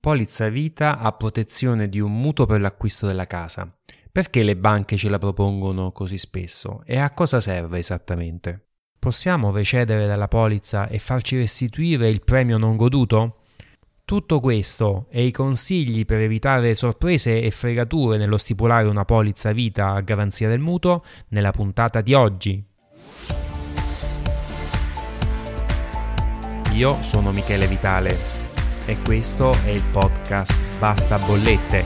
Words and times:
Polizza 0.00 0.48
vita 0.48 1.00
a 1.00 1.10
protezione 1.10 1.88
di 1.88 1.98
un 1.98 2.12
mutuo 2.12 2.46
per 2.46 2.60
l'acquisto 2.60 3.08
della 3.08 3.26
casa. 3.26 3.68
Perché 4.12 4.44
le 4.44 4.56
banche 4.56 4.96
ce 4.96 5.08
la 5.08 5.18
propongono 5.18 5.90
così 5.90 6.18
spesso 6.18 6.82
e 6.86 6.98
a 6.98 7.10
cosa 7.10 7.40
serve 7.40 7.78
esattamente? 7.78 8.68
Possiamo 8.96 9.50
recedere 9.50 10.06
dalla 10.06 10.28
polizza 10.28 10.86
e 10.86 11.00
farci 11.00 11.36
restituire 11.36 12.08
il 12.08 12.22
premio 12.22 12.58
non 12.58 12.76
goduto? 12.76 13.40
Tutto 14.04 14.38
questo 14.38 15.08
e 15.10 15.24
i 15.24 15.32
consigli 15.32 16.04
per 16.04 16.20
evitare 16.20 16.74
sorprese 16.74 17.42
e 17.42 17.50
fregature 17.50 18.18
nello 18.18 18.38
stipulare 18.38 18.86
una 18.86 19.04
polizza 19.04 19.50
vita 19.50 19.94
a 19.94 20.00
garanzia 20.00 20.48
del 20.48 20.60
mutuo 20.60 21.02
nella 21.30 21.50
puntata 21.50 22.00
di 22.02 22.14
oggi. 22.14 22.64
Io 26.74 27.02
sono 27.02 27.32
Michele 27.32 27.66
Vitale 27.66 28.37
e 28.88 28.96
questo 29.02 29.52
è 29.64 29.68
il 29.68 29.82
podcast 29.92 30.78
Basta 30.78 31.18
Bollette. 31.18 31.84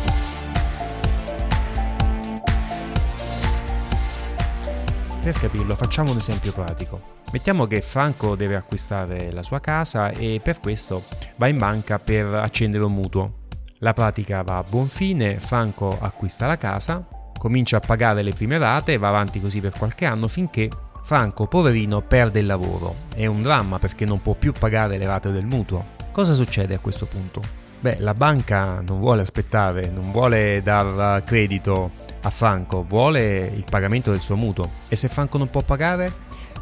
Per 5.20 5.34
capirlo 5.34 5.74
facciamo 5.74 6.12
un 6.12 6.18
esempio 6.18 6.52
pratico. 6.52 7.00
Mettiamo 7.32 7.66
che 7.66 7.80
Franco 7.80 8.36
deve 8.36 8.54
acquistare 8.54 9.32
la 9.32 9.42
sua 9.42 9.58
casa 9.58 10.10
e 10.10 10.40
per 10.40 10.60
questo 10.60 11.02
va 11.36 11.48
in 11.48 11.58
banca 11.58 11.98
per 11.98 12.26
accendere 12.26 12.84
un 12.84 12.92
mutuo. 12.92 13.40
La 13.78 13.92
pratica 13.92 14.42
va 14.42 14.58
a 14.58 14.62
buon 14.62 14.86
fine, 14.86 15.40
Franco 15.40 15.98
acquista 16.00 16.46
la 16.46 16.56
casa, 16.56 17.04
comincia 17.36 17.78
a 17.78 17.80
pagare 17.80 18.22
le 18.22 18.32
prime 18.32 18.58
rate 18.58 18.92
e 18.92 18.98
va 18.98 19.08
avanti 19.08 19.40
così 19.40 19.60
per 19.60 19.76
qualche 19.76 20.04
anno 20.04 20.28
finché 20.28 20.70
Franco, 21.02 21.48
poverino, 21.48 22.00
perde 22.00 22.38
il 22.38 22.46
lavoro. 22.46 22.94
È 23.12 23.26
un 23.26 23.42
dramma 23.42 23.80
perché 23.80 24.04
non 24.04 24.20
può 24.22 24.36
più 24.38 24.52
pagare 24.52 24.98
le 24.98 25.06
rate 25.06 25.32
del 25.32 25.46
mutuo. 25.46 26.01
Cosa 26.12 26.34
succede 26.34 26.74
a 26.74 26.78
questo 26.78 27.06
punto? 27.06 27.40
Beh, 27.80 27.96
la 28.00 28.12
banca 28.12 28.82
non 28.82 29.00
vuole 29.00 29.22
aspettare, 29.22 29.88
non 29.88 30.04
vuole 30.12 30.60
dar 30.62 31.24
credito 31.24 31.92
a 32.20 32.28
Franco, 32.28 32.84
vuole 32.84 33.38
il 33.40 33.64
pagamento 33.68 34.10
del 34.10 34.20
suo 34.20 34.36
mutuo. 34.36 34.72
E 34.90 34.94
se 34.94 35.08
Franco 35.08 35.38
non 35.38 35.48
può 35.48 35.62
pagare? 35.62 36.12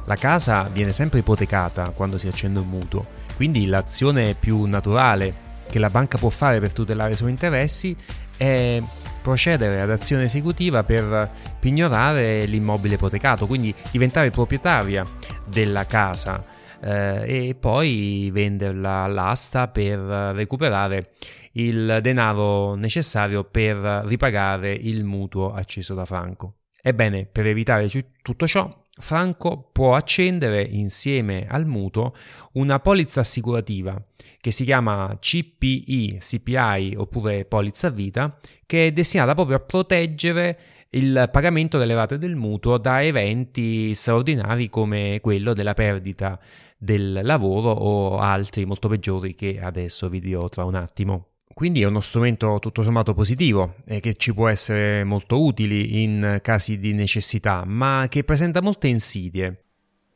La 0.05 0.15
casa 0.15 0.69
viene 0.73 0.92
sempre 0.92 1.19
ipotecata 1.19 1.91
quando 1.91 2.17
si 2.17 2.29
accende 2.29 2.61
un 2.61 2.69
mutuo, 2.69 3.07
quindi 3.34 3.67
l'azione 3.67 4.34
più 4.34 4.62
naturale 4.67 5.48
che 5.69 5.81
la 5.81 5.91
banca 5.91 6.17
può 6.17 6.31
fare 6.31 6.61
per 6.61 6.73
tutelare 6.73 7.12
i 7.12 7.17
suoi 7.17 7.31
interessi 7.31 7.95
è 8.37 8.81
procedere 9.20 9.81
ad 9.81 9.91
azione 9.91 10.23
esecutiva 10.23 10.85
per 10.85 11.29
pignorare 11.59 12.47
l'immobile 12.47 12.95
ipotecato, 12.95 13.48
quindi 13.48 13.75
diventare 13.91 14.31
proprietaria 14.31 15.05
della 15.45 15.87
casa 15.87 16.59
eh, 16.83 17.48
e 17.48 17.55
poi 17.55 18.31
venderla 18.33 19.03
all'asta 19.03 19.69
per 19.69 19.98
recuperare 19.98 21.11
il 21.53 21.98
denaro 22.00 22.75
necessario 22.75 23.45
per 23.45 23.77
ripagare 24.05 24.73
il 24.73 25.05
mutuo 25.05 25.53
acceso 25.53 25.95
da 25.95 26.05
Franco. 26.05 26.56
Ebbene, 26.83 27.27
per 27.27 27.47
evitare 27.47 27.89
tutto 28.23 28.47
ciò, 28.47 28.86
Franco 29.01 29.69
può 29.73 29.95
accendere 29.95 30.62
insieme 30.62 31.47
al 31.48 31.67
mutuo 31.67 32.14
una 32.53 32.78
polizza 32.81 33.20
assicurativa 33.20 34.03
che 34.39 34.51
si 34.51 34.64
chiama 34.64 35.17
CPI, 35.19 36.19
CPI 36.19 36.95
oppure 36.97 37.45
polizza 37.45 37.91
vita, 37.91 38.39
che 38.64 38.86
è 38.86 38.92
destinata 38.92 39.34
proprio 39.34 39.56
a 39.56 39.61
proteggere 39.61 40.58
il 40.91 41.28
pagamento 41.31 41.78
delle 41.78 41.95
rate 41.95 42.19
del 42.19 42.36
mutuo 42.36 42.78
da 42.78 43.03
eventi 43.03 43.95
straordinari 43.95 44.69
come 44.69 45.19
quello 45.20 45.53
della 45.53 45.75
perdita 45.75 46.41
del 46.83 47.20
lavoro 47.23 47.69
o 47.69 48.20
altri 48.20 48.64
molto 48.64 48.89
peggiori 48.89 49.34
che 49.34 49.61
adesso 49.61 50.09
vi 50.09 50.19
dirò 50.19 50.48
tra 50.48 50.64
un 50.64 50.77
attimo. 50.77 51.27
Quindi 51.53 51.83
è 51.83 51.84
uno 51.84 52.00
strumento 52.00 52.59
tutto 52.59 52.83
sommato 52.83 53.12
positivo 53.12 53.75
e 53.84 54.00
che 54.00 54.14
ci 54.14 54.33
può 54.33 54.48
essere 54.48 55.05
molto 55.05 55.45
utile 55.45 55.77
in 55.77 56.39
casi 56.41 56.78
di 56.78 56.95
necessità, 56.95 57.64
ma 57.67 58.06
che 58.08 58.25
presenta 58.25 58.62
molte 58.62 58.89
insidie. 58.89 59.64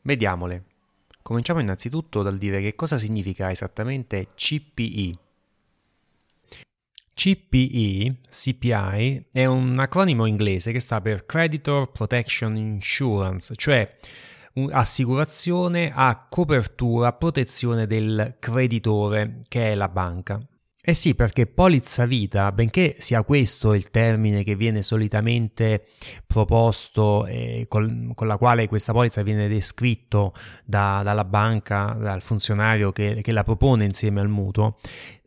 Vediamole. 0.02 0.64
Cominciamo 1.20 1.60
innanzitutto 1.60 2.22
dal 2.22 2.38
dire 2.38 2.62
che 2.62 2.74
cosa 2.74 2.96
significa 2.96 3.50
esattamente 3.50 4.28
CPI. 4.34 5.18
CPI, 7.12 8.20
CPI, 8.30 9.26
è 9.32 9.44
un 9.44 9.78
acronimo 9.78 10.24
inglese 10.24 10.72
che 10.72 10.80
sta 10.80 11.02
per 11.02 11.26
Creditor 11.26 11.92
Protection 11.92 12.56
Insurance, 12.56 13.54
cioè 13.54 13.88
assicurazione 14.70 15.92
a 15.94 16.26
copertura, 16.28 17.12
protezione 17.12 17.86
del 17.86 18.36
creditore, 18.38 19.42
che 19.48 19.72
è 19.72 19.74
la 19.74 19.88
banca. 19.88 20.38
Eh 20.86 20.92
sì, 20.92 21.14
perché 21.14 21.46
polizza 21.46 22.04
vita, 22.04 22.52
benché 22.52 22.96
sia 22.98 23.22
questo 23.22 23.72
il 23.72 23.88
termine 23.88 24.44
che 24.44 24.54
viene 24.54 24.82
solitamente 24.82 25.86
proposto 26.26 27.24
e 27.24 27.64
col, 27.68 28.10
con 28.14 28.26
la 28.26 28.36
quale 28.36 28.68
questa 28.68 28.92
polizza 28.92 29.22
viene 29.22 29.48
descritto 29.48 30.34
da, 30.62 31.00
dalla 31.02 31.24
banca, 31.24 31.96
dal 31.98 32.20
funzionario 32.20 32.92
che, 32.92 33.20
che, 33.22 33.32
la 33.32 33.44
propone 33.44 33.84
insieme 33.86 34.20
al 34.20 34.28
mutuo, 34.28 34.76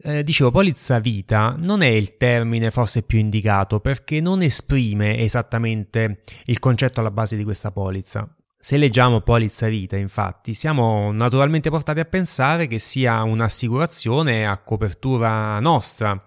eh, 0.04 0.24
dicevo, 0.24 0.52
polizza 0.52 1.00
vita 1.00 1.56
non 1.58 1.82
è 1.82 1.88
il 1.88 2.18
termine 2.18 2.70
forse 2.70 3.02
più 3.02 3.18
indicato 3.18 3.80
perché 3.80 4.22
non 4.22 4.44
esprime 4.44 5.18
esattamente 5.18 6.20
il 6.46 6.60
concetto 6.60 7.00
alla 7.00 7.10
base 7.10 7.36
di 7.36 7.44
questa 7.44 7.72
polizza. 7.72 8.32
Se 8.59 8.75
leggiamo 8.75 9.22
polizza 9.22 9.68
vita, 9.68 9.97
infatti, 9.97 10.53
siamo 10.53 11.12
naturalmente 11.12 11.69
portati 11.69 12.00
a 12.00 12.06
pensare 12.06 12.66
che 12.66 12.79
sia 12.79 13.22
un'assicurazione 13.22 14.47
a 14.47 14.57
copertura 14.57 15.59
nostra, 15.59 16.13
eh, 16.13 16.22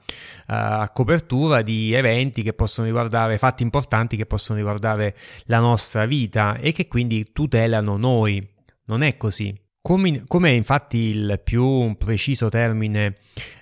a 0.46 0.90
copertura 0.90 1.60
di 1.62 1.92
eventi 1.92 2.42
che 2.42 2.52
possono 2.52 2.86
riguardare, 2.86 3.36
fatti 3.36 3.64
importanti 3.64 4.16
che 4.16 4.26
possono 4.26 4.58
riguardare 4.58 5.16
la 5.46 5.58
nostra 5.58 6.06
vita 6.06 6.56
e 6.56 6.72
che 6.72 6.86
quindi 6.86 7.32
tutelano 7.32 7.96
noi. 7.96 8.48
Non 8.86 9.02
è 9.02 9.16
così. 9.16 9.52
Come, 9.82 10.24
come 10.26 10.50
infatti 10.50 10.98
il 10.98 11.40
più 11.42 11.96
preciso 11.96 12.50
termine 12.50 13.16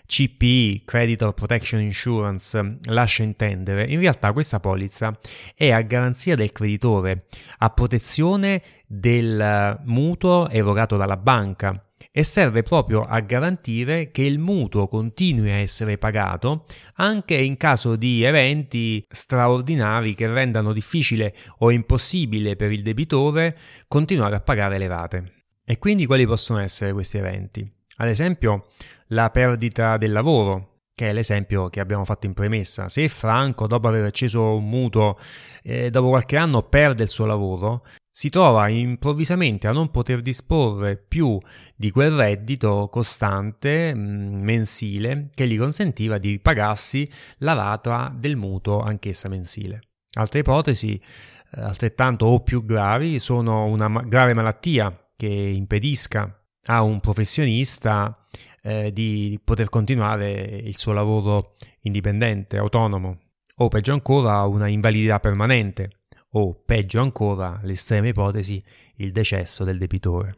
CPI, 0.04 0.82
Creditor 0.84 1.32
Protection 1.32 1.80
Insurance, 1.80 2.78
lascia 2.88 3.22
intendere, 3.22 3.84
in 3.84 4.00
realtà 4.00 4.32
questa 4.32 4.58
polizza 4.58 5.16
è 5.54 5.70
a 5.70 5.80
garanzia 5.82 6.34
del 6.34 6.50
creditore, 6.50 7.26
a 7.58 7.70
protezione 7.70 8.62
del 8.84 9.80
mutuo 9.84 10.48
erogato 10.48 10.96
dalla 10.96 11.16
banca 11.16 11.80
e 12.10 12.24
serve 12.24 12.62
proprio 12.62 13.02
a 13.02 13.20
garantire 13.20 14.10
che 14.10 14.22
il 14.22 14.40
mutuo 14.40 14.88
continui 14.88 15.50
a 15.50 15.56
essere 15.56 15.98
pagato 15.98 16.64
anche 16.96 17.34
in 17.34 17.56
caso 17.56 17.94
di 17.94 18.24
eventi 18.24 19.04
straordinari 19.08 20.14
che 20.14 20.28
rendano 20.28 20.72
difficile 20.72 21.32
o 21.58 21.70
impossibile 21.70 22.56
per 22.56 22.72
il 22.72 22.82
debitore 22.82 23.56
continuare 23.86 24.34
a 24.34 24.40
pagare 24.40 24.78
le 24.78 24.88
rate. 24.88 25.38
E 25.70 25.78
quindi 25.78 26.06
quali 26.06 26.26
possono 26.26 26.60
essere 26.60 26.94
questi 26.94 27.18
eventi? 27.18 27.70
Ad 27.96 28.08
esempio, 28.08 28.68
la 29.08 29.28
perdita 29.28 29.98
del 29.98 30.12
lavoro, 30.12 30.84
che 30.94 31.10
è 31.10 31.12
l'esempio 31.12 31.68
che 31.68 31.80
abbiamo 31.80 32.06
fatto 32.06 32.24
in 32.24 32.32
premessa. 32.32 32.88
Se 32.88 33.06
Franco, 33.08 33.66
dopo 33.66 33.86
aver 33.86 34.06
acceso 34.06 34.54
un 34.54 34.66
mutuo, 34.66 35.14
eh, 35.62 35.90
dopo 35.90 36.08
qualche 36.08 36.38
anno 36.38 36.62
perde 36.62 37.02
il 37.02 37.10
suo 37.10 37.26
lavoro, 37.26 37.84
si 38.10 38.30
trova 38.30 38.66
improvvisamente 38.68 39.66
a 39.66 39.72
non 39.72 39.90
poter 39.90 40.22
disporre 40.22 40.96
più 40.96 41.38
di 41.76 41.90
quel 41.90 42.12
reddito 42.12 42.88
costante 42.90 43.94
mm, 43.94 44.40
mensile 44.40 45.28
che 45.34 45.46
gli 45.46 45.58
consentiva 45.58 46.16
di 46.16 46.40
pagarsi 46.40 47.06
la 47.40 47.52
rata 47.52 48.10
del 48.16 48.36
mutuo 48.36 48.80
anch'essa 48.80 49.28
mensile. 49.28 49.82
Altre 50.14 50.38
ipotesi 50.38 50.94
eh, 50.94 51.60
altrettanto 51.60 52.24
o 52.24 52.40
più 52.40 52.64
gravi 52.64 53.18
sono 53.18 53.66
una 53.66 53.86
grave 54.06 54.32
malattia 54.32 54.98
che 55.18 55.26
impedisca 55.26 56.40
a 56.66 56.82
un 56.82 57.00
professionista 57.00 58.24
eh, 58.62 58.92
di 58.92 59.36
poter 59.42 59.68
continuare 59.68 60.30
il 60.30 60.76
suo 60.76 60.92
lavoro 60.92 61.54
indipendente, 61.80 62.56
autonomo, 62.56 63.18
o 63.56 63.66
peggio 63.68 63.92
ancora 63.92 64.42
una 64.42 64.68
invalidità 64.68 65.18
permanente, 65.18 66.03
o 66.32 66.62
peggio 66.65 67.00
ancora 67.00 67.59
l'estrema 67.65 68.06
ipotesi, 68.06 68.62
il 68.98 69.10
decesso 69.10 69.65
del 69.65 69.76
debitore. 69.76 70.36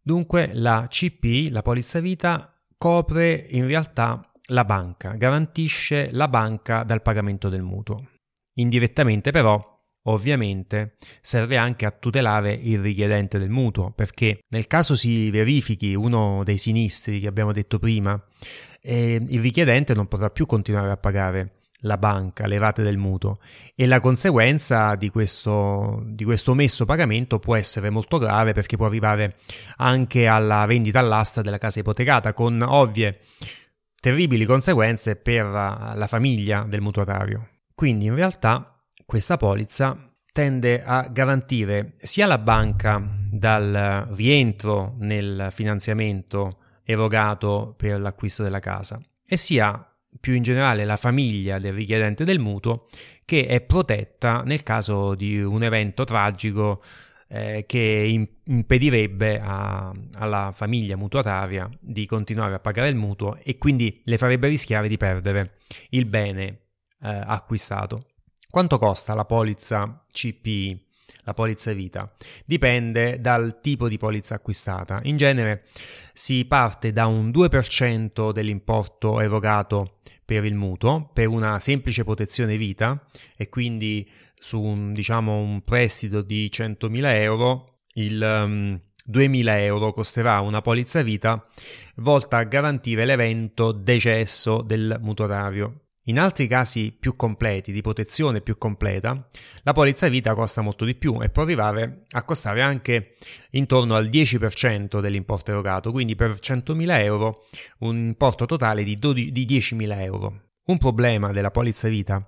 Dunque 0.00 0.50
la 0.52 0.86
CP, 0.88 1.50
la 1.50 1.62
polizza 1.62 1.98
vita, 1.98 2.54
copre 2.78 3.34
in 3.50 3.66
realtà 3.66 4.30
la 4.48 4.64
banca, 4.64 5.14
garantisce 5.16 6.10
la 6.12 6.28
banca 6.28 6.84
dal 6.84 7.02
pagamento 7.02 7.48
del 7.48 7.62
mutuo. 7.62 8.10
Indirettamente 8.54 9.32
però 9.32 9.73
Ovviamente 10.06 10.96
serve 11.22 11.56
anche 11.56 11.86
a 11.86 11.90
tutelare 11.90 12.52
il 12.52 12.80
richiedente 12.80 13.38
del 13.38 13.48
mutuo, 13.48 13.90
perché 13.92 14.40
nel 14.48 14.66
caso 14.66 14.96
si 14.96 15.30
verifichi 15.30 15.94
uno 15.94 16.42
dei 16.44 16.58
sinistri 16.58 17.20
che 17.20 17.26
abbiamo 17.26 17.52
detto 17.52 17.78
prima, 17.78 18.22
eh, 18.82 19.14
il 19.26 19.40
richiedente 19.40 19.94
non 19.94 20.06
potrà 20.06 20.28
più 20.28 20.44
continuare 20.44 20.90
a 20.90 20.98
pagare 20.98 21.54
la 21.84 21.96
banca, 21.96 22.46
le 22.46 22.58
rate 22.58 22.82
del 22.82 22.98
mutuo 22.98 23.38
e 23.74 23.86
la 23.86 24.00
conseguenza 24.00 24.94
di 24.94 25.08
questo, 25.08 26.02
di 26.06 26.24
questo 26.24 26.50
omesso 26.52 26.84
pagamento 26.84 27.38
può 27.38 27.56
essere 27.56 27.88
molto 27.88 28.18
grave 28.18 28.52
perché 28.52 28.76
può 28.76 28.86
arrivare 28.86 29.36
anche 29.76 30.26
alla 30.26 30.66
vendita 30.66 30.98
all'asta 30.98 31.40
della 31.40 31.58
casa 31.58 31.80
ipotecata 31.80 32.32
con 32.32 32.60
ovvie 32.62 33.20
terribili 34.00 34.44
conseguenze 34.44 35.16
per 35.16 35.46
la 35.46 36.06
famiglia 36.06 36.66
del 36.68 36.82
mutuatario. 36.82 37.48
Quindi 37.74 38.06
in 38.06 38.14
realtà 38.14 38.73
questa 39.04 39.36
polizza 39.36 40.10
tende 40.32 40.82
a 40.82 41.08
garantire 41.08 41.94
sia 41.98 42.26
la 42.26 42.38
banca 42.38 43.02
dal 43.30 44.08
rientro 44.10 44.94
nel 44.98 45.48
finanziamento 45.50 46.58
erogato 46.82 47.74
per 47.76 48.00
l'acquisto 48.00 48.42
della 48.42 48.58
casa 48.58 49.00
e 49.26 49.36
sia 49.36 49.88
più 50.20 50.34
in 50.34 50.42
generale 50.42 50.84
la 50.84 50.96
famiglia 50.96 51.58
del 51.58 51.72
richiedente 51.72 52.24
del 52.24 52.38
mutuo 52.38 52.86
che 53.24 53.46
è 53.46 53.60
protetta 53.60 54.42
nel 54.42 54.62
caso 54.62 55.14
di 55.14 55.42
un 55.42 55.62
evento 55.62 56.04
tragico 56.04 56.82
eh, 57.28 57.64
che 57.66 58.28
impedirebbe 58.44 59.40
a, 59.40 59.92
alla 60.14 60.50
famiglia 60.52 60.96
mutuataria 60.96 61.68
di 61.80 62.06
continuare 62.06 62.54
a 62.54 62.60
pagare 62.60 62.88
il 62.88 62.96
mutuo 62.96 63.36
e 63.42 63.58
quindi 63.58 64.02
le 64.04 64.18
farebbe 64.18 64.48
rischiare 64.48 64.88
di 64.88 64.96
perdere 64.96 65.54
il 65.90 66.04
bene 66.06 66.46
eh, 67.02 67.22
acquistato. 67.26 68.06
Quanto 68.54 68.78
costa 68.78 69.16
la 69.16 69.24
polizza 69.24 70.04
CPI? 70.12 70.78
la 71.24 71.34
polizza 71.34 71.72
vita. 71.72 72.08
Dipende 72.44 73.20
dal 73.20 73.58
tipo 73.60 73.88
di 73.88 73.96
polizza 73.96 74.36
acquistata. 74.36 75.00
In 75.04 75.16
genere 75.16 75.64
si 76.12 76.44
parte 76.44 76.92
da 76.92 77.06
un 77.06 77.30
2% 77.30 78.30
dell'importo 78.30 79.20
erogato 79.20 79.96
per 80.24 80.44
il 80.44 80.54
mutuo 80.54 81.10
per 81.12 81.26
una 81.26 81.58
semplice 81.58 82.04
protezione 82.04 82.56
vita 82.56 83.04
e 83.36 83.48
quindi 83.48 84.08
su 84.36 84.62
un, 84.62 84.92
diciamo, 84.92 85.36
un 85.36 85.62
prestito 85.62 86.22
di 86.22 86.48
100.000 86.48 87.06
euro 87.06 87.78
il 87.94 88.22
um, 88.22 88.80
2.000 89.10 89.48
euro 89.62 89.92
costerà 89.92 90.38
una 90.38 90.60
polizza 90.60 91.02
vita 91.02 91.44
volta 91.96 92.36
a 92.36 92.44
garantire 92.44 93.04
l'evento 93.04 93.72
decesso 93.72 94.62
del 94.62 94.98
mutuatario. 95.00 95.83
In 96.04 96.18
altri 96.18 96.46
casi 96.46 96.92
più 96.92 97.16
completi, 97.16 97.72
di 97.72 97.80
protezione 97.80 98.42
più 98.42 98.58
completa, 98.58 99.26
la 99.62 99.72
polizza 99.72 100.06
vita 100.08 100.34
costa 100.34 100.60
molto 100.60 100.84
di 100.84 100.94
più 100.94 101.22
e 101.22 101.30
può 101.30 101.42
arrivare 101.42 102.02
a 102.10 102.24
costare 102.24 102.60
anche 102.60 103.14
intorno 103.52 103.94
al 103.94 104.06
10% 104.06 105.00
dell'importo 105.00 105.50
erogato, 105.50 105.90
quindi 105.92 106.14
per 106.14 106.32
100.000 106.32 107.00
euro 107.00 107.44
un 107.78 107.96
importo 107.96 108.44
totale 108.44 108.84
di, 108.84 108.98
12, 108.98 109.32
di 109.32 109.46
10.000 109.46 110.00
euro. 110.02 110.40
Un 110.66 110.78
problema 110.78 111.30
della 111.30 111.50
polizza 111.50 111.88
vita 111.88 112.26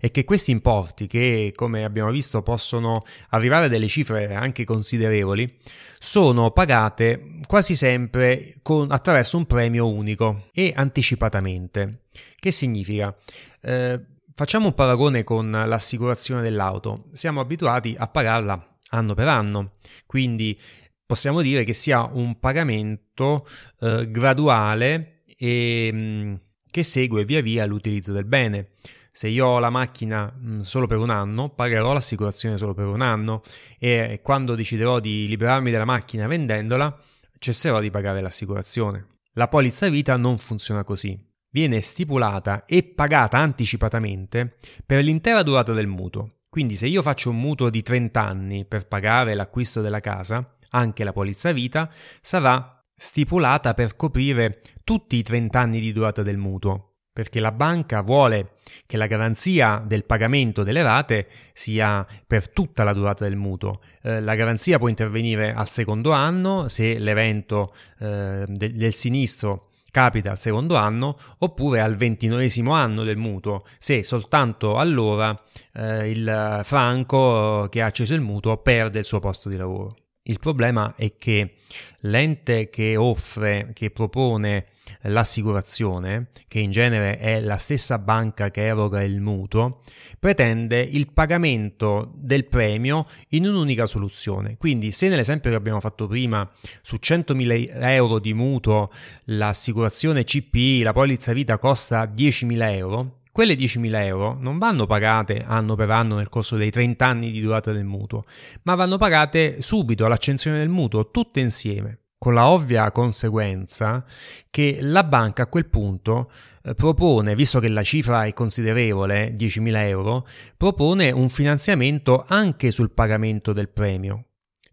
è 0.00 0.10
che 0.10 0.24
questi 0.24 0.50
importi, 0.50 1.06
che 1.06 1.52
come 1.54 1.84
abbiamo 1.84 2.10
visto 2.10 2.42
possono 2.42 3.04
arrivare 3.28 3.66
a 3.66 3.68
delle 3.68 3.86
cifre 3.86 4.34
anche 4.34 4.64
considerevoli, 4.64 5.56
sono 6.00 6.50
pagate 6.50 7.38
quasi 7.46 7.76
sempre 7.76 8.56
con, 8.62 8.90
attraverso 8.90 9.36
un 9.36 9.46
premio 9.46 9.88
unico 9.88 10.48
e 10.52 10.72
anticipatamente. 10.74 12.06
Che 12.34 12.50
significa? 12.50 13.16
Eh, 13.60 14.00
facciamo 14.34 14.66
un 14.66 14.74
paragone 14.74 15.22
con 15.22 15.48
l'assicurazione 15.48 16.42
dell'auto. 16.42 17.04
Siamo 17.12 17.38
abituati 17.40 17.94
a 17.96 18.08
pagarla 18.08 18.78
anno 18.90 19.14
per 19.14 19.28
anno, 19.28 19.74
quindi 20.06 20.58
possiamo 21.06 21.40
dire 21.40 21.62
che 21.62 21.72
sia 21.72 22.02
un 22.02 22.40
pagamento 22.40 23.46
eh, 23.78 24.10
graduale 24.10 25.22
e 25.38 25.90
mm, 25.92 26.34
che 26.76 26.82
segue 26.82 27.24
via 27.24 27.40
via 27.40 27.64
l'utilizzo 27.64 28.12
del 28.12 28.26
bene. 28.26 28.72
Se 29.10 29.28
io 29.28 29.46
ho 29.46 29.58
la 29.58 29.70
macchina 29.70 30.30
mm, 30.30 30.60
solo 30.60 30.86
per 30.86 30.98
un 30.98 31.08
anno, 31.08 31.48
pagherò 31.48 31.94
l'assicurazione 31.94 32.58
solo 32.58 32.74
per 32.74 32.84
un 32.84 33.00
anno 33.00 33.40
e 33.78 34.20
quando 34.22 34.54
deciderò 34.54 35.00
di 35.00 35.26
liberarmi 35.26 35.70
della 35.70 35.86
macchina 35.86 36.26
vendendola, 36.26 36.94
cesserò 37.38 37.80
di 37.80 37.88
pagare 37.88 38.20
l'assicurazione. 38.20 39.06
La 39.32 39.48
polizza 39.48 39.88
vita 39.88 40.18
non 40.18 40.36
funziona 40.36 40.84
così. 40.84 41.18
Viene 41.48 41.80
stipulata 41.80 42.66
e 42.66 42.82
pagata 42.82 43.38
anticipatamente 43.38 44.56
per 44.84 45.02
l'intera 45.02 45.42
durata 45.42 45.72
del 45.72 45.86
mutuo. 45.86 46.40
Quindi 46.50 46.76
se 46.76 46.88
io 46.88 47.00
faccio 47.00 47.30
un 47.30 47.40
mutuo 47.40 47.70
di 47.70 47.80
30 47.80 48.22
anni 48.22 48.66
per 48.66 48.86
pagare 48.86 49.32
l'acquisto 49.32 49.80
della 49.80 50.00
casa, 50.00 50.56
anche 50.72 51.04
la 51.04 51.14
polizza 51.14 51.52
vita 51.52 51.90
sarà 52.20 52.75
stipulata 52.96 53.74
per 53.74 53.94
coprire 53.94 54.60
tutti 54.82 55.16
i 55.16 55.22
30 55.22 55.60
anni 55.60 55.80
di 55.80 55.92
durata 55.92 56.22
del 56.22 56.38
mutuo, 56.38 56.94
perché 57.12 57.40
la 57.40 57.52
banca 57.52 58.00
vuole 58.00 58.52
che 58.86 58.96
la 58.96 59.06
garanzia 59.06 59.82
del 59.84 60.04
pagamento 60.04 60.62
delle 60.62 60.82
rate 60.82 61.26
sia 61.52 62.06
per 62.26 62.48
tutta 62.48 62.84
la 62.84 62.92
durata 62.92 63.24
del 63.24 63.36
mutuo. 63.36 63.80
Eh, 64.02 64.20
la 64.20 64.34
garanzia 64.34 64.78
può 64.78 64.88
intervenire 64.88 65.52
al 65.52 65.68
secondo 65.68 66.12
anno 66.12 66.68
se 66.68 66.98
l'evento 66.98 67.72
eh, 67.98 68.44
del, 68.48 68.74
del 68.74 68.94
sinistro 68.94 69.68
capita 69.96 70.30
al 70.30 70.38
secondo 70.38 70.76
anno 70.76 71.16
oppure 71.38 71.80
al 71.80 71.96
ventinovesimo 71.96 72.72
anno 72.72 73.02
del 73.02 73.16
mutuo 73.16 73.62
se 73.78 74.02
soltanto 74.02 74.76
allora 74.76 75.34
eh, 75.72 76.10
il 76.10 76.60
franco 76.64 77.66
che 77.70 77.80
ha 77.80 77.86
acceso 77.86 78.12
il 78.12 78.20
mutuo 78.20 78.58
perde 78.58 78.98
il 78.98 79.06
suo 79.06 79.20
posto 79.20 79.48
di 79.48 79.56
lavoro. 79.56 80.05
Il 80.28 80.40
problema 80.40 80.94
è 80.96 81.14
che 81.16 81.54
l'ente 82.00 82.68
che 82.68 82.96
offre, 82.96 83.70
che 83.72 83.90
propone 83.90 84.66
l'assicurazione, 85.02 86.28
che 86.48 86.58
in 86.58 86.72
genere 86.72 87.18
è 87.18 87.40
la 87.40 87.58
stessa 87.58 87.98
banca 87.98 88.50
che 88.50 88.64
eroga 88.64 89.02
il 89.02 89.20
mutuo, 89.20 89.82
pretende 90.18 90.80
il 90.80 91.12
pagamento 91.12 92.12
del 92.16 92.44
premio 92.46 93.06
in 93.30 93.46
un'unica 93.46 93.86
soluzione. 93.86 94.56
Quindi 94.56 94.90
se 94.90 95.08
nell'esempio 95.08 95.50
che 95.50 95.56
abbiamo 95.56 95.80
fatto 95.80 96.08
prima 96.08 96.48
su 96.82 96.96
100.000 97.00 97.68
euro 97.90 98.18
di 98.18 98.34
mutuo 98.34 98.90
l'assicurazione 99.26 100.24
CPI, 100.24 100.82
la 100.82 100.92
polizza 100.92 101.32
vita 101.32 101.58
costa 101.58 102.02
10.000 102.04 102.74
euro, 102.74 103.18
quelle 103.36 103.52
10.000 103.52 104.02
euro 104.04 104.38
non 104.40 104.56
vanno 104.56 104.86
pagate 104.86 105.44
anno 105.46 105.74
per 105.74 105.90
anno 105.90 106.16
nel 106.16 106.30
corso 106.30 106.56
dei 106.56 106.70
30 106.70 107.04
anni 107.04 107.30
di 107.30 107.42
durata 107.42 107.70
del 107.70 107.84
mutuo, 107.84 108.22
ma 108.62 108.74
vanno 108.74 108.96
pagate 108.96 109.60
subito 109.60 110.06
all'accensione 110.06 110.56
del 110.56 110.70
mutuo, 110.70 111.10
tutte 111.10 111.40
insieme 111.40 111.98
con 112.16 112.32
la 112.32 112.48
ovvia 112.48 112.90
conseguenza 112.92 114.02
che 114.48 114.78
la 114.80 115.04
banca 115.04 115.42
a 115.42 115.48
quel 115.48 115.66
punto 115.66 116.30
eh, 116.62 116.72
propone, 116.72 117.34
visto 117.34 117.60
che 117.60 117.68
la 117.68 117.82
cifra 117.82 118.24
è 118.24 118.32
considerevole, 118.32 119.34
10.000 119.36 119.76
euro, 119.86 120.26
propone 120.56 121.10
un 121.10 121.28
finanziamento 121.28 122.24
anche 122.26 122.70
sul 122.70 122.92
pagamento 122.92 123.52
del 123.52 123.68
premio. 123.68 124.28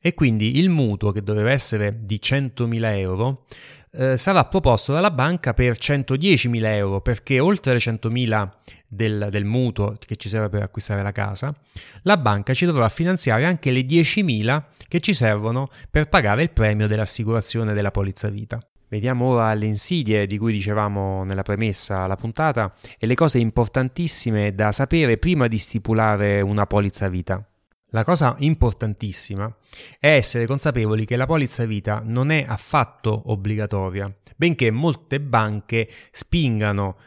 E 0.06 0.14
quindi 0.14 0.60
il 0.60 0.68
mutuo, 0.68 1.14
che 1.14 1.24
doveva 1.24 1.52
essere 1.52 2.00
di 2.02 2.20
100.000 2.22 2.98
euro, 2.98 3.46
eh, 3.94 4.18
sarà 4.18 4.44
proposto 4.44 4.92
dalla 4.92 5.12
banca 5.12 5.54
per 5.54 5.78
110.000 5.78 6.66
euro 6.66 7.00
perché 7.00 7.40
oltre 7.40 7.72
le 7.72 7.80
100.000 7.80 8.50
del, 8.90 9.28
del, 9.31 9.45
mutuo 9.45 9.95
che 9.98 10.18
ci 10.18 10.28
serve 10.28 10.50
per 10.50 10.62
acquistare 10.62 11.02
la 11.04 11.14
casa, 11.14 11.56
la 12.02 12.18
banca 12.18 12.54
ci 12.54 12.66
dovrà 12.66 12.90
finanziare 12.90 13.45
anche 13.45 13.72
le 13.72 13.80
10.000 13.86 14.64
che 14.90 15.00
ci 15.00 15.14
servono 15.14 15.69
per 15.90 16.10
pagare 16.10 16.44
il 16.44 16.52
premio 16.52 16.86
dell'assicurazione 16.86 17.72
della 17.72 17.92
polizza 17.92 18.28
vita. 18.28 18.60
Vediamo 18.90 19.28
ora 19.28 19.54
le 19.54 19.68
insidie 19.68 20.28
di 20.28 20.38
cui 20.38 20.52
dicevamo 20.52 21.24
nella 21.24 21.44
premessa 21.44 22.02
alla 22.02 22.18
puntata 22.18 22.74
e 23.00 23.07
le 23.07 23.16
cose 23.16 23.40
importantissime 23.40 24.54
da 24.54 24.74
sapere 24.74 25.18
prima 25.18 25.48
di 25.48 25.57
stipulare 25.57 26.42
una 26.42 26.66
polizza 26.66 27.07
vita. 27.07 27.42
La 27.94 28.04
cosa 28.04 28.35
importantissima 28.40 29.56
è 30.00 30.16
essere 30.16 30.47
consapevoli 30.47 31.06
che 31.06 31.16
la 31.16 31.28
polizza 31.28 31.64
vita 31.66 32.02
non 32.04 32.31
è 32.31 32.44
affatto 32.47 33.21
obbligatoria, 33.28 34.12
benché 34.35 34.71
molte 34.71 35.21
banche 35.21 35.88
spingano 36.09 36.97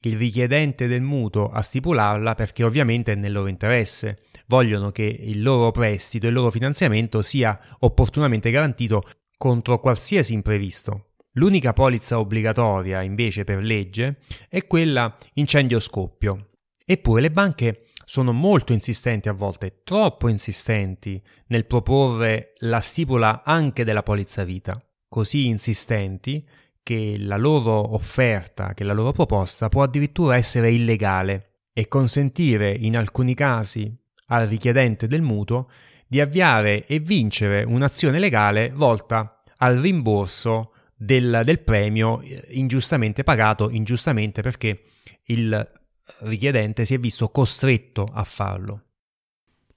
il 0.00 0.16
richiedente 0.16 0.88
del 0.88 1.00
mutuo 1.00 1.48
a 1.48 1.62
stipularla 1.62 2.34
perché 2.34 2.64
ovviamente 2.64 3.12
è 3.12 3.14
nel 3.14 3.30
loro 3.30 3.46
interesse. 3.46 4.18
Vogliono 4.48 4.90
che 4.90 5.04
il 5.04 5.40
loro 5.42 5.70
prestito, 5.70 6.26
il 6.26 6.32
loro 6.32 6.50
finanziamento 6.50 7.22
sia 7.22 7.56
opportunamente 7.78 8.50
garantito 8.50 9.00
contro 9.36 9.78
qualsiasi 9.78 10.34
imprevisto. 10.34 11.12
L'unica 11.34 11.72
polizza 11.72 12.18
obbligatoria 12.18 13.00
invece 13.02 13.44
per 13.44 13.62
legge 13.62 14.18
è 14.48 14.66
quella 14.66 15.16
incendio 15.34 15.78
scoppio. 15.78 16.48
Eppure 16.84 17.20
le 17.20 17.30
banche 17.30 17.84
sono 18.12 18.32
molto 18.32 18.74
insistenti 18.74 19.30
a 19.30 19.32
volte, 19.32 19.80
troppo 19.84 20.28
insistenti 20.28 21.18
nel 21.46 21.64
proporre 21.64 22.52
la 22.58 22.80
stipula 22.80 23.40
anche 23.42 23.84
della 23.84 24.02
polizza 24.02 24.44
vita, 24.44 24.78
così 25.08 25.46
insistenti 25.46 26.46
che 26.82 27.14
la 27.16 27.38
loro 27.38 27.94
offerta, 27.94 28.74
che 28.74 28.84
la 28.84 28.92
loro 28.92 29.12
proposta 29.12 29.70
può 29.70 29.82
addirittura 29.82 30.36
essere 30.36 30.70
illegale 30.70 31.60
e 31.72 31.88
consentire 31.88 32.76
in 32.78 32.98
alcuni 32.98 33.32
casi 33.32 33.90
al 34.26 34.46
richiedente 34.46 35.06
del 35.06 35.22
mutuo 35.22 35.70
di 36.06 36.20
avviare 36.20 36.84
e 36.84 36.98
vincere 36.98 37.62
un'azione 37.62 38.18
legale 38.18 38.72
volta 38.74 39.42
al 39.56 39.78
rimborso 39.78 40.74
del, 40.94 41.40
del 41.46 41.60
premio 41.60 42.20
ingiustamente 42.50 43.22
pagato, 43.22 43.70
ingiustamente 43.70 44.42
perché 44.42 44.82
il 45.28 45.80
richiedente 46.20 46.84
si 46.84 46.94
è 46.94 46.98
visto 46.98 47.28
costretto 47.28 48.08
a 48.12 48.24
farlo. 48.24 48.82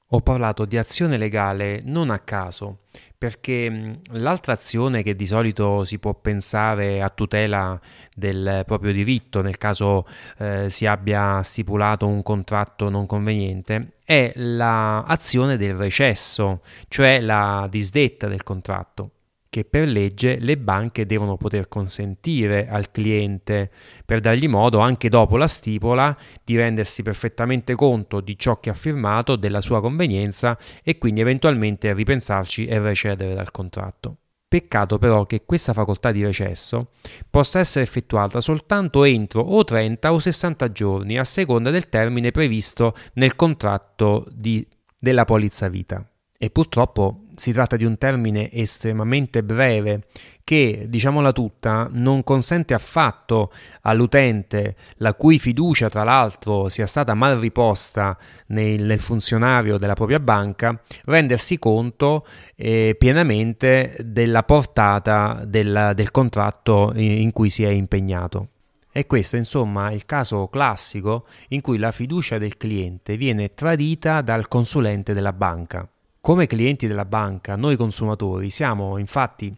Ho 0.09 0.21
parlato 0.21 0.65
di 0.65 0.77
azione 0.77 1.17
legale 1.17 1.81
non 1.83 2.11
a 2.11 2.19
caso, 2.19 2.81
perché 3.17 3.99
l'altra 4.11 4.53
azione 4.53 5.01
che 5.01 5.15
di 5.15 5.25
solito 5.25 5.83
si 5.83 5.97
può 5.97 6.13
pensare 6.13 7.01
a 7.01 7.09
tutela 7.09 7.79
del 8.13 8.63
proprio 8.67 8.93
diritto 8.93 9.41
nel 9.41 9.57
caso 9.57 10.05
eh, 10.37 10.69
si 10.69 10.85
abbia 10.85 11.41
stipulato 11.41 12.07
un 12.07 12.21
contratto 12.21 12.89
non 12.89 13.07
conveniente 13.07 13.95
è 14.05 14.31
l'azione 14.35 15.57
del 15.57 15.73
recesso, 15.73 16.61
cioè 16.87 17.19
la 17.19 17.67
disdetta 17.67 18.27
del 18.27 18.43
contratto 18.43 19.14
che 19.55 19.63
per 19.63 19.87
legge 19.87 20.37
le 20.37 20.57
banche 20.57 21.05
devono 21.05 21.37
poter 21.37 21.69
consentire 21.69 22.67
al 22.67 22.91
cliente 22.91 23.71
per 24.03 24.19
dargli 24.19 24.49
modo 24.49 24.79
anche 24.79 25.07
dopo 25.07 25.37
la 25.37 25.47
stipula 25.47 26.17
di 26.43 26.57
rendersi 26.57 27.03
perfettamente 27.03 27.73
conto 27.73 28.19
di 28.19 28.37
ciò 28.37 28.59
che 28.59 28.69
ha 28.69 28.73
firmato, 28.73 29.37
della 29.37 29.61
sua 29.61 29.79
convenienza 29.79 30.57
e 30.83 30.97
quindi 30.97 31.21
eventualmente 31.21 31.93
ripensarci 31.93 32.65
e 32.65 32.79
recedere 32.79 33.33
dal 33.33 33.51
contratto. 33.51 34.17
Peccato 34.45 34.97
però 34.97 35.25
che 35.25 35.45
questa 35.45 35.71
facoltà 35.71 36.11
di 36.11 36.21
recesso 36.21 36.89
possa 37.29 37.59
essere 37.59 37.85
effettuata 37.85 38.41
soltanto 38.41 39.05
entro 39.05 39.41
o 39.41 39.63
30 39.63 40.11
o 40.11 40.19
60 40.19 40.71
giorni 40.73 41.17
a 41.17 41.23
seconda 41.23 41.69
del 41.69 41.87
termine 41.87 42.31
previsto 42.31 42.93
nel 43.13 43.37
contratto 43.37 44.27
di, 44.33 44.67
della 44.99 45.23
polizza 45.23 45.69
vita. 45.69 46.05
E 46.37 46.49
purtroppo 46.49 47.21
si 47.35 47.53
tratta 47.53 47.77
di 47.77 47.85
un 47.85 47.97
termine 47.97 48.51
estremamente 48.51 49.41
breve 49.41 50.03
che, 50.43 50.85
diciamola 50.89 51.31
tutta, 51.31 51.89
non 51.91 52.23
consente 52.23 52.73
affatto 52.73 53.51
all'utente, 53.81 54.75
la 54.97 55.13
cui 55.13 55.39
fiducia 55.39 55.89
tra 55.89 56.03
l'altro 56.03 56.67
sia 56.69 56.85
stata 56.87 57.13
mal 57.13 57.37
riposta 57.37 58.17
nel, 58.47 58.83
nel 58.83 58.99
funzionario 58.99 59.77
della 59.77 59.93
propria 59.93 60.19
banca, 60.19 60.79
rendersi 61.05 61.57
conto 61.57 62.27
eh, 62.55 62.95
pienamente 62.97 63.95
della 64.03 64.43
portata 64.43 65.43
del, 65.47 65.93
del 65.95 66.11
contratto 66.11 66.91
in 66.95 67.31
cui 67.31 67.49
si 67.49 67.63
è 67.63 67.69
impegnato. 67.69 68.49
E 68.91 69.07
questo 69.07 69.35
insomma 69.35 69.89
è 69.89 69.93
il 69.93 70.05
caso 70.05 70.47
classico 70.47 71.25
in 71.49 71.61
cui 71.61 71.77
la 71.77 71.91
fiducia 71.91 72.37
del 72.37 72.55
cliente 72.55 73.17
viene 73.17 73.53
tradita 73.53 74.21
dal 74.21 74.47
consulente 74.47 75.13
della 75.13 75.33
banca. 75.33 75.89
Come 76.25 76.47
clienti 76.47 76.87
della 76.87 77.05
banca, 77.05 77.55
noi 77.55 77.75
consumatori 77.75 78.49
siamo 78.49 78.97
infatti 78.97 79.55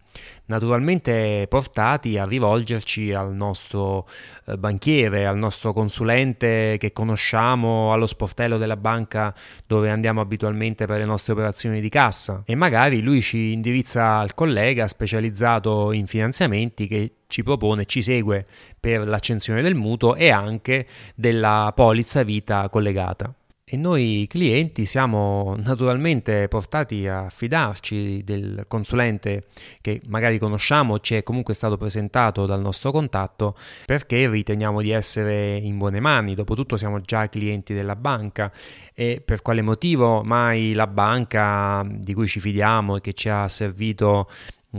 naturalmente 0.47 1.45
portati 1.47 2.17
a 2.17 2.25
rivolgerci 2.25 3.13
al 3.13 3.33
nostro 3.33 4.05
eh, 4.45 4.57
banchiere, 4.57 5.25
al 5.25 5.37
nostro 5.37 5.71
consulente 5.71 6.75
che 6.77 6.91
conosciamo 6.91 7.93
allo 7.93 8.05
sportello 8.05 8.57
della 8.57 8.75
banca 8.75 9.33
dove 9.65 9.89
andiamo 9.89 10.19
abitualmente 10.19 10.85
per 10.85 10.97
le 10.97 11.05
nostre 11.05 11.31
operazioni 11.31 11.79
di 11.79 11.87
cassa 11.87 12.43
e 12.45 12.53
magari 12.55 13.01
lui 13.01 13.21
ci 13.21 13.53
indirizza 13.53 14.17
al 14.17 14.33
collega 14.33 14.89
specializzato 14.89 15.93
in 15.93 16.05
finanziamenti 16.05 16.85
che 16.85 17.11
ci 17.27 17.43
propone, 17.43 17.85
ci 17.85 18.01
segue 18.01 18.45
per 18.77 19.07
l'accensione 19.07 19.61
del 19.61 19.75
mutuo 19.75 20.15
e 20.15 20.31
anche 20.31 20.85
della 21.15 21.71
polizza 21.73 22.23
vita 22.23 22.67
collegata. 22.67 23.33
E 23.69 23.75
noi 23.75 24.27
clienti 24.29 24.85
siamo 24.85 25.53
naturalmente 25.57 26.47
portati 26.47 27.05
a 27.05 27.29
fidarci 27.29 28.23
del 28.23 28.63
consulente 28.65 29.47
che 29.81 29.99
magari 30.07 30.39
conosciamo, 30.39 30.99
ci 30.99 31.15
è 31.15 31.23
comunque 31.23 31.53
stato 31.53 31.75
presentato 31.75 32.45
dal 32.45 32.61
nostro 32.61 32.93
contatto 32.93 33.57
perché 33.85 34.29
riteniamo 34.29 34.81
di 34.81 34.91
essere 34.91 35.57
in 35.57 35.77
buone 35.77 35.99
mani. 35.99 36.33
Dopotutto 36.33 36.77
siamo 36.77 37.01
già 37.01 37.27
clienti 37.27 37.73
della 37.73 37.97
banca 37.97 38.53
e 38.93 39.21
per 39.23 39.41
quale 39.41 39.61
motivo 39.61 40.23
mai 40.23 40.71
la 40.71 40.87
banca 40.87 41.85
di 41.89 42.13
cui 42.13 42.27
ci 42.27 42.39
fidiamo 42.39 42.95
e 42.95 43.01
che 43.01 43.11
ci 43.11 43.27
ha 43.27 43.49
servito 43.49 44.29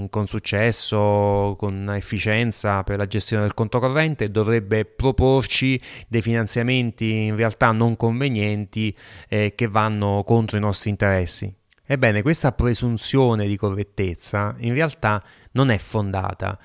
con 0.09 0.26
successo, 0.26 1.57
con 1.59 1.93
efficienza 1.95 2.83
per 2.85 2.99
la 2.99 3.07
gestione 3.07 3.43
del 3.43 3.55
conto 3.55 3.81
corrente, 3.81 4.31
dovrebbe 4.31 4.85
proporci 4.85 5.81
dei 6.07 6.23
finanziamenti 6.23 7.25
in 7.25 7.37
realtà 7.37 7.73
non 7.73 7.97
convenienti 7.97 8.97
eh, 9.28 9.55
che 9.55 9.67
vanno 9.67 10.23
contro 10.25 10.57
i 10.57 10.61
nostri 10.61 10.90
interessi. 10.90 11.52
Ebbene, 11.85 12.23
questa 12.23 12.52
presunzione 12.52 13.47
di 13.47 13.57
correttezza 13.57 14.55
in 14.59 14.75
realtà 14.75 15.23
non 15.52 15.71
è 15.71 15.78
fondata 15.78 16.59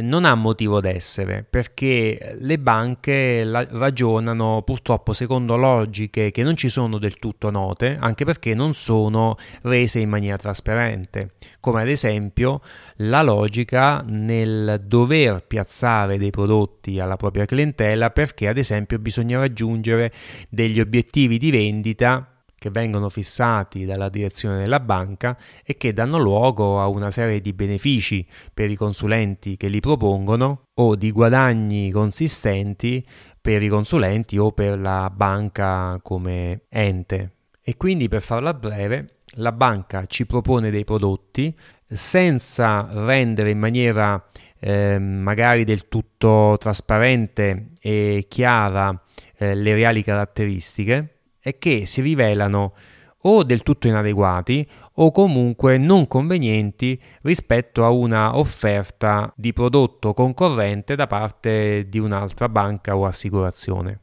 non 0.00 0.24
ha 0.24 0.34
motivo 0.34 0.80
d'essere 0.80 1.44
perché 1.48 2.36
le 2.38 2.58
banche 2.58 3.44
ragionano 3.44 4.62
purtroppo 4.62 5.12
secondo 5.12 5.56
logiche 5.56 6.30
che 6.30 6.42
non 6.42 6.56
ci 6.56 6.68
sono 6.68 6.98
del 6.98 7.16
tutto 7.16 7.50
note, 7.50 7.96
anche 8.00 8.24
perché 8.24 8.54
non 8.54 8.74
sono 8.74 9.36
rese 9.62 10.00
in 10.00 10.08
maniera 10.08 10.36
trasparente, 10.36 11.32
come 11.60 11.82
ad 11.82 11.88
esempio 11.88 12.60
la 12.96 13.22
logica 13.22 14.02
nel 14.06 14.80
dover 14.84 15.44
piazzare 15.46 16.18
dei 16.18 16.30
prodotti 16.30 17.00
alla 17.00 17.16
propria 17.16 17.44
clientela 17.44 18.10
perché 18.10 18.48
ad 18.48 18.58
esempio 18.58 18.98
bisogna 18.98 19.38
raggiungere 19.38 20.12
degli 20.48 20.80
obiettivi 20.80 21.38
di 21.38 21.50
vendita 21.50 22.30
che 22.66 22.70
vengono 22.70 23.08
fissati 23.08 23.84
dalla 23.84 24.08
direzione 24.08 24.58
della 24.58 24.80
banca 24.80 25.38
e 25.64 25.76
che 25.76 25.92
danno 25.92 26.18
luogo 26.18 26.80
a 26.80 26.88
una 26.88 27.12
serie 27.12 27.40
di 27.40 27.52
benefici 27.52 28.26
per 28.52 28.70
i 28.70 28.74
consulenti 28.74 29.56
che 29.56 29.68
li 29.68 29.78
propongono 29.78 30.66
o 30.74 30.96
di 30.96 31.12
guadagni 31.12 31.92
consistenti 31.92 33.06
per 33.40 33.62
i 33.62 33.68
consulenti 33.68 34.36
o 34.36 34.50
per 34.50 34.80
la 34.80 35.10
banca 35.14 35.98
come 36.02 36.62
ente. 36.68 37.34
E 37.62 37.76
quindi 37.76 38.08
per 38.08 38.20
farla 38.20 38.52
breve, 38.52 39.20
la 39.36 39.52
banca 39.52 40.06
ci 40.06 40.26
propone 40.26 40.70
dei 40.70 40.84
prodotti 40.84 41.56
senza 41.86 42.88
rendere 42.90 43.50
in 43.50 43.58
maniera 43.58 44.24
eh, 44.58 44.98
magari 44.98 45.62
del 45.62 45.86
tutto 45.86 46.56
trasparente 46.58 47.68
e 47.80 48.26
chiara 48.28 49.00
eh, 49.36 49.54
le 49.54 49.74
reali 49.74 50.02
caratteristiche 50.02 51.15
e 51.46 51.58
che 51.58 51.86
si 51.86 52.00
rivelano 52.00 52.74
o 53.20 53.44
del 53.44 53.62
tutto 53.62 53.86
inadeguati 53.86 54.68
o 54.94 55.12
comunque 55.12 55.78
non 55.78 56.08
convenienti 56.08 57.00
rispetto 57.22 57.84
a 57.84 57.90
una 57.90 58.36
offerta 58.36 59.32
di 59.36 59.52
prodotto 59.52 60.12
concorrente 60.12 60.96
da 60.96 61.06
parte 61.06 61.86
di 61.88 62.00
un'altra 62.00 62.48
banca 62.48 62.96
o 62.96 63.06
assicurazione. 63.06 64.00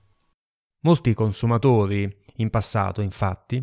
Molti 0.83 1.13
consumatori 1.13 2.09
in 2.37 2.49
passato, 2.49 3.01
infatti, 3.01 3.61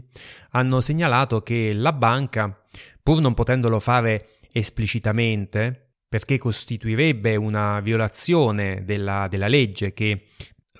hanno 0.51 0.83
segnalato 0.83 1.41
che 1.41 1.73
la 1.73 1.95
banca, 1.95 2.55
pur 3.03 3.23
non 3.23 3.33
potendolo 3.33 3.81
fare 3.81 4.29
esplicitamente, 4.53 5.95
perché 6.07 6.37
costituirebbe 6.37 7.37
una 7.37 7.81
violazione 7.81 8.85
della, 8.85 9.27
della 9.29 9.49
legge 9.49 9.95
che 9.95 10.25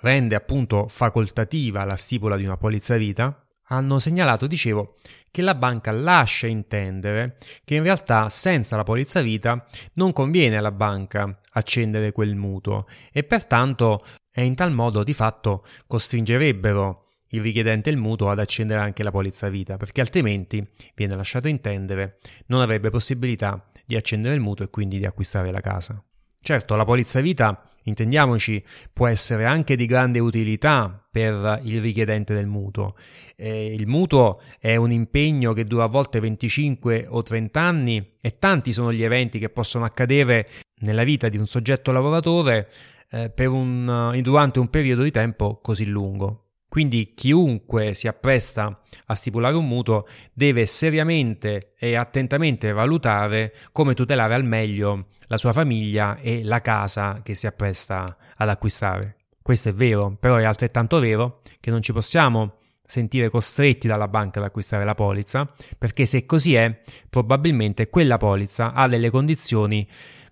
rende 0.01 0.35
appunto 0.35 0.87
facoltativa 0.87 1.83
la 1.83 1.95
stipula 1.95 2.35
di 2.35 2.45
una 2.45 2.57
polizza 2.57 2.97
vita, 2.97 3.45
hanno 3.67 3.99
segnalato, 3.99 4.47
dicevo, 4.47 4.95
che 5.31 5.41
la 5.41 5.55
banca 5.55 5.91
lascia 5.91 6.47
intendere 6.47 7.37
che 7.63 7.75
in 7.75 7.83
realtà 7.83 8.27
senza 8.27 8.75
la 8.75 8.83
polizza 8.83 9.21
vita 9.21 9.65
non 9.93 10.11
conviene 10.11 10.57
alla 10.57 10.73
banca 10.73 11.39
accendere 11.53 12.11
quel 12.11 12.35
mutuo 12.35 12.85
e 13.13 13.23
pertanto 13.23 14.03
e 14.33 14.43
in 14.43 14.55
tal 14.55 14.73
modo 14.73 15.03
di 15.03 15.13
fatto 15.13 15.65
costringerebbero 15.87 17.05
il 17.33 17.41
richiedente 17.41 17.89
il 17.89 17.97
mutuo 17.97 18.29
ad 18.29 18.39
accendere 18.39 18.81
anche 18.81 19.03
la 19.03 19.11
polizza 19.11 19.47
vita, 19.47 19.77
perché 19.77 20.01
altrimenti, 20.01 20.65
viene 20.95 21.15
lasciato 21.15 21.47
intendere, 21.47 22.17
non 22.47 22.59
avrebbe 22.59 22.89
possibilità 22.89 23.71
di 23.85 23.95
accendere 23.95 24.35
il 24.35 24.41
mutuo 24.41 24.65
e 24.65 24.69
quindi 24.69 24.97
di 24.97 25.05
acquistare 25.05 25.49
la 25.51 25.61
casa. 25.61 26.03
Certo, 26.41 26.75
la 26.75 26.85
polizza 26.85 27.21
vita 27.21 27.71
intendiamoci, 27.83 28.63
può 28.91 29.07
essere 29.07 29.45
anche 29.45 29.75
di 29.75 29.85
grande 29.85 30.19
utilità 30.19 31.03
per 31.09 31.61
il 31.63 31.81
richiedente 31.81 32.33
del 32.33 32.47
mutuo. 32.47 32.95
Eh, 33.35 33.73
il 33.73 33.87
mutuo 33.87 34.41
è 34.59 34.75
un 34.75 34.91
impegno 34.91 35.53
che 35.53 35.65
dura 35.65 35.85
a 35.85 35.87
volte 35.87 36.19
25 36.19 37.07
o 37.09 37.21
30 37.23 37.59
anni 37.59 38.11
e 38.21 38.37
tanti 38.37 38.73
sono 38.73 38.93
gli 38.93 39.03
eventi 39.03 39.39
che 39.39 39.49
possono 39.49 39.85
accadere 39.85 40.47
nella 40.81 41.03
vita 41.03 41.29
di 41.29 41.37
un 41.37 41.47
soggetto 41.47 41.91
lavoratore 41.91 42.69
eh, 43.09 43.31
un, 43.47 44.19
durante 44.21 44.59
un 44.59 44.69
periodo 44.69 45.03
di 45.03 45.11
tempo 45.11 45.59
così 45.61 45.85
lungo. 45.85 46.50
Quindi 46.71 47.11
chiunque 47.13 47.93
si 47.93 48.07
appresta 48.07 48.79
a 49.07 49.13
stipulare 49.13 49.57
un 49.57 49.67
mutuo 49.67 50.07
deve 50.31 50.65
seriamente 50.65 51.73
e 51.77 51.97
attentamente 51.97 52.71
valutare 52.71 53.53
come 53.73 53.93
tutelare 53.93 54.35
al 54.35 54.45
meglio 54.45 55.07
la 55.27 55.35
sua 55.35 55.51
famiglia 55.51 56.17
e 56.21 56.45
la 56.45 56.61
casa 56.61 57.19
che 57.23 57.35
si 57.35 57.45
appresta 57.45 58.15
ad 58.37 58.47
acquistare. 58.47 59.17
Questo 59.41 59.67
è 59.67 59.73
vero, 59.73 60.15
però 60.17 60.37
è 60.37 60.45
altrettanto 60.45 61.01
vero 61.01 61.41
che 61.59 61.71
non 61.71 61.81
ci 61.81 61.91
possiamo 61.91 62.55
sentire 62.85 63.27
costretti 63.27 63.89
dalla 63.89 64.07
banca 64.07 64.39
ad 64.39 64.45
acquistare 64.45 64.85
la 64.85 64.95
polizza, 64.95 65.51
perché 65.77 66.05
se 66.05 66.25
così 66.25 66.55
è, 66.55 66.79
probabilmente 67.09 67.89
quella 67.89 68.15
polizza 68.15 68.71
ha 68.71 68.87
delle 68.87 69.09
condizioni 69.09 69.85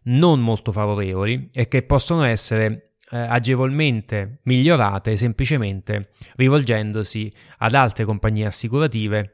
non 0.03 0.39
molto 0.39 0.71
favorevoli 0.71 1.49
e 1.51 1.67
che 1.67 1.83
possono 1.83 2.23
essere 2.23 2.88
eh, 3.11 3.17
agevolmente 3.17 4.39
migliorate 4.43 5.17
semplicemente 5.17 6.09
rivolgendosi 6.35 7.31
ad 7.57 7.73
altre 7.73 8.05
compagnie 8.05 8.45
assicurative 8.45 9.33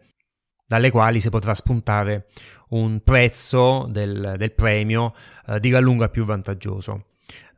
dalle 0.68 0.90
quali 0.90 1.20
si 1.20 1.30
potrà 1.30 1.54
spuntare 1.54 2.28
un 2.70 3.02
prezzo 3.02 3.88
del, 3.90 4.36
del 4.38 4.54
premio 4.54 5.14
eh, 5.48 5.60
di 5.60 5.70
gran 5.70 5.84
lunga 5.84 6.10
più 6.10 6.26
vantaggioso. 6.26 7.06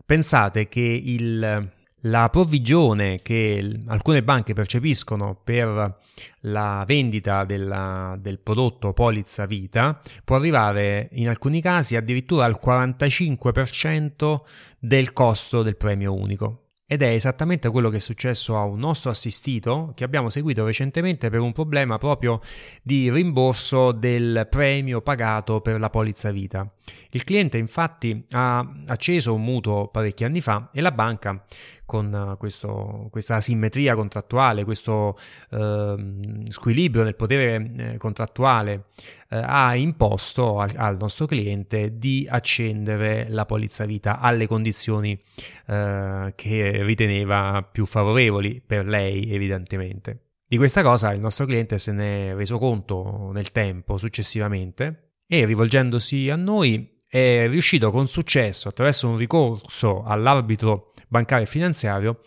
Pensate 0.06 0.68
che 0.68 0.82
il, 0.82 1.72
la 2.10 2.30
provvigione 2.30 3.22
che 3.22 3.82
alcune 3.88 4.24
banche 4.24 4.54
percepiscono 4.54 5.40
per 5.44 5.98
la 6.42 6.84
vendita 6.88 7.44
della, 7.44 8.16
del 8.20 8.40
prodotto 8.40 8.94
polizza 8.94 9.46
vita 9.46 10.00
può 10.24 10.38
arrivare 10.38 11.10
in 11.14 11.28
alcuni 11.28 11.62
casi 11.62 11.96
addirittura 11.96 12.46
al 12.46 12.60
45% 12.64 14.36
del 14.80 15.14
costo 15.14 15.64
del 15.64 15.78
premio 15.78 16.14
unico. 16.14 16.62
Ed 16.90 17.02
è 17.02 17.08
esattamente 17.08 17.70
quello 17.70 17.90
che 17.90 17.98
è 17.98 18.00
successo 18.00 18.56
a 18.56 18.64
un 18.64 18.80
nostro 18.80 19.10
assistito 19.10 19.92
che 19.94 20.06
abbiamo 20.06 20.30
seguito 20.30 20.64
recentemente 20.64 21.30
per 21.30 21.42
un 21.42 21.52
problema 21.52 21.98
proprio 21.98 22.40
di 22.82 23.12
rimborso 23.12 23.92
del 23.92 24.48
premio 24.50 25.02
pagato 25.02 25.60
per 25.60 25.82
la 25.82 25.90
polizza 25.90 26.32
vita. 26.32 26.72
Il 27.12 27.24
cliente 27.24 27.58
infatti 27.58 28.26
ha 28.32 28.66
acceso 28.88 29.34
un 29.34 29.44
mutuo 29.44 29.88
parecchi 29.88 30.24
anni 30.24 30.42
fa 30.42 30.70
e 30.74 30.82
la 30.82 30.92
banca 30.92 31.44
con 31.86 32.36
questo, 32.38 33.08
questa 33.10 33.36
asimmetria 33.36 33.96
contrattuale, 33.96 34.66
questo 34.66 35.18
eh, 35.52 36.44
squilibrio 36.50 37.04
nel 37.04 37.16
potere 37.16 37.72
eh, 37.78 37.98
contrattuale 37.98 38.88
eh, 39.30 39.38
ha 39.38 39.74
imposto 39.76 40.60
al, 40.60 40.74
al, 40.76 40.98
nostro 40.98 41.26
cliente 41.26 41.98
di 41.98 42.28
accendere 42.30 43.28
la 43.30 43.46
polizza 43.46 43.86
vita 43.86 44.20
alle 44.20 44.48
condizioni 44.48 45.20
eh, 45.68 46.34
che 46.36 46.84
riteneva 46.84 47.68
più 47.70 47.86
favorevoli 47.86 48.62
per 48.66 48.86
lei 48.86 49.34
evidentemente. 49.34 50.24
Di 50.46 50.58
questa 50.58 50.82
cosa 50.82 51.14
il 51.14 51.20
nostro 51.20 51.46
cliente 51.46 51.78
se 51.78 51.92
ne 51.92 52.32
è 52.32 52.36
reso 52.36 52.58
conto 52.58 53.32
nel 53.34 53.52
tempo 53.52 53.98
successivamente 53.98 55.07
e 55.28 55.46
rivolgendosi 55.46 56.30
a 56.30 56.36
noi 56.36 56.96
è 57.08 57.48
riuscito 57.48 57.92
con 57.92 58.08
successo 58.08 58.70
attraverso 58.70 59.08
un 59.08 59.18
ricorso 59.18 60.04
all'arbitro 60.04 60.92
bancario 61.08 61.46
e 61.46 61.50
finanziario 61.50 62.20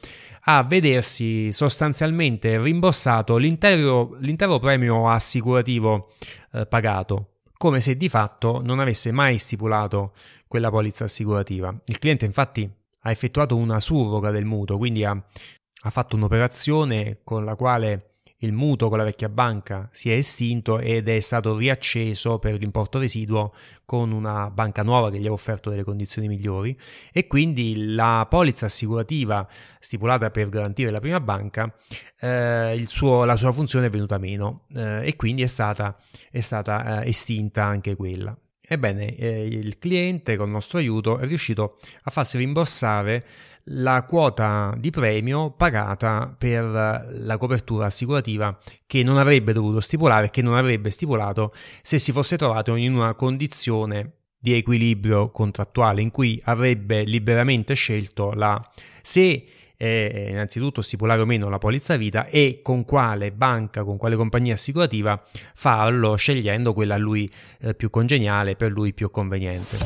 a 0.44 0.62
vedersi 0.62 1.52
sostanzialmente 1.52 2.60
rimborsato 2.60 3.36
l'intero, 3.36 4.16
l'intero 4.20 4.58
premio 4.58 5.08
assicurativo 5.08 6.12
eh, 6.52 6.66
pagato, 6.66 7.40
come 7.56 7.80
se 7.80 7.96
di 7.96 8.08
fatto 8.08 8.62
non 8.64 8.80
avesse 8.80 9.12
mai 9.12 9.36
stipulato 9.36 10.12
quella 10.48 10.70
polizza 10.70 11.04
assicurativa. 11.04 11.74
Il 11.86 11.98
cliente 11.98 12.24
infatti 12.24 12.68
ha 13.02 13.10
effettuato 13.10 13.56
una 13.56 13.80
surroga 13.80 14.30
del 14.30 14.46
mutuo, 14.46 14.78
quindi 14.78 15.04
ha, 15.04 15.10
ha 15.10 15.90
fatto 15.90 16.16
un'operazione 16.16 17.20
con 17.22 17.44
la 17.44 17.54
quale 17.54 18.09
il 18.40 18.52
mutuo 18.52 18.88
con 18.88 18.98
la 18.98 19.04
vecchia 19.04 19.28
banca 19.28 19.88
si 19.92 20.10
è 20.10 20.14
estinto 20.14 20.78
ed 20.78 21.08
è 21.08 21.20
stato 21.20 21.56
riacceso 21.56 22.38
per 22.38 22.54
l'importo 22.54 22.98
residuo 22.98 23.52
con 23.84 24.12
una 24.12 24.50
banca 24.50 24.82
nuova 24.82 25.10
che 25.10 25.18
gli 25.18 25.26
ha 25.26 25.32
offerto 25.32 25.70
delle 25.70 25.84
condizioni 25.84 26.28
migliori 26.28 26.76
e 27.12 27.26
quindi 27.26 27.94
la 27.94 28.26
polizza 28.28 28.66
assicurativa 28.66 29.46
stipulata 29.78 30.30
per 30.30 30.48
garantire 30.48 30.90
la 30.90 31.00
prima 31.00 31.20
banca, 31.20 31.72
eh, 32.20 32.82
suo, 32.86 33.24
la 33.24 33.36
sua 33.36 33.52
funzione 33.52 33.86
è 33.86 33.90
venuta 33.90 34.18
meno 34.18 34.66
eh, 34.74 35.06
e 35.06 35.16
quindi 35.16 35.42
è 35.42 35.46
stata, 35.46 35.96
è 36.30 36.40
stata 36.40 37.02
eh, 37.02 37.08
estinta 37.08 37.64
anche 37.64 37.96
quella. 37.96 38.36
Ebbene, 38.72 39.16
eh, 39.16 39.46
il 39.46 39.78
cliente 39.78 40.36
con 40.36 40.46
il 40.46 40.52
nostro 40.52 40.78
aiuto 40.78 41.18
è 41.18 41.26
riuscito 41.26 41.76
a 42.04 42.10
farsi 42.12 42.38
rimborsare 42.38 43.26
la 43.64 44.04
quota 44.04 44.72
di 44.78 44.90
premio 44.90 45.50
pagata 45.50 46.32
per 46.38 46.62
la 46.62 47.36
copertura 47.36 47.86
assicurativa 47.86 48.56
che 48.86 49.02
non 49.02 49.18
avrebbe 49.18 49.52
dovuto 49.52 49.80
stipulare, 49.80 50.30
che 50.30 50.40
non 50.40 50.56
avrebbe 50.56 50.90
stipulato 50.90 51.52
se 51.82 51.98
si 51.98 52.12
fosse 52.12 52.38
trovato 52.38 52.76
in 52.76 52.94
una 52.94 53.14
condizione 53.14 54.18
di 54.38 54.54
equilibrio 54.54 55.32
contrattuale 55.32 56.00
in 56.00 56.12
cui 56.12 56.40
avrebbe 56.44 57.02
liberamente 57.02 57.74
scelto 57.74 58.30
la 58.34 58.64
se 59.02 59.44
eh, 59.82 60.26
innanzitutto 60.28 60.82
stipulare 60.82 61.22
o 61.22 61.24
meno 61.24 61.48
la 61.48 61.56
polizza 61.56 61.96
vita 61.96 62.26
e 62.26 62.60
con 62.62 62.84
quale 62.84 63.32
banca, 63.32 63.82
con 63.82 63.96
quale 63.96 64.14
compagnia 64.14 64.52
assicurativa 64.52 65.20
farlo 65.54 66.16
scegliendo 66.16 66.74
quella 66.74 66.96
a 66.96 66.98
lui 66.98 67.30
eh, 67.62 67.74
più 67.74 67.88
congeniale, 67.88 68.56
per 68.56 68.72
lui 68.72 68.92
più 68.92 69.10
conveniente. 69.10 69.78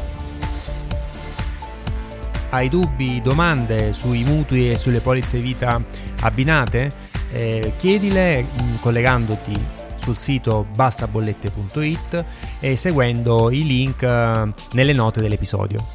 Hai 2.51 2.69
dubbi, 2.69 3.21
domande 3.23 3.93
sui 3.93 4.25
mutui 4.25 4.71
e 4.71 4.77
sulle 4.77 5.01
polizze 5.01 5.39
vita 5.39 5.81
abbinate? 6.21 6.91
Eh, 7.33 7.75
chiedile 7.77 8.43
mm, 8.43 8.77
collegandoti 8.81 9.67
sul 9.97 10.17
sito 10.17 10.67
bastabollette.it 10.75 12.25
e 12.61 12.77
seguendo 12.77 13.51
i 13.51 13.63
link 13.65 14.03
eh, 14.03 14.53
nelle 14.73 14.93
note 14.93 15.21
dell'episodio. 15.21 15.87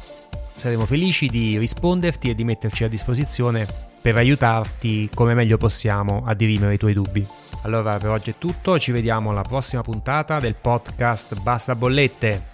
Saremo 0.54 0.86
felici 0.86 1.28
di 1.28 1.56
risponderti 1.58 2.30
e 2.30 2.34
di 2.34 2.44
metterci 2.44 2.84
a 2.84 2.88
disposizione 2.88 3.88
per 4.00 4.16
aiutarti 4.16 5.10
come 5.14 5.34
meglio 5.34 5.56
possiamo 5.56 6.22
a 6.26 6.34
dirimere 6.34 6.74
i 6.74 6.78
tuoi 6.78 6.92
dubbi. 6.92 7.26
Allora 7.62 7.98
per 7.98 8.10
oggi 8.10 8.30
è 8.30 8.34
tutto, 8.38 8.78
ci 8.78 8.92
vediamo 8.92 9.30
alla 9.30 9.42
prossima 9.42 9.82
puntata 9.82 10.38
del 10.38 10.54
podcast 10.54 11.40
Basta 11.40 11.74
Bollette. 11.74 12.49